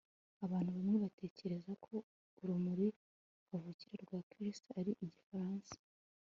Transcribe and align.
Abantu 0.45 0.69
bamwe 0.77 0.97
batekereza 1.05 1.71
ko 1.85 1.93
ururimi 2.41 2.87
kavukire 3.47 3.95
rwa 4.03 4.19
Chris 4.29 4.57
ari 4.79 4.91
igifaransa 5.05 5.75